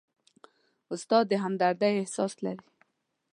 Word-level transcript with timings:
استاد 0.93 1.23
د 1.29 1.33
همدردۍ 1.43 1.93
احساس 1.97 2.33
لري. 2.45 2.67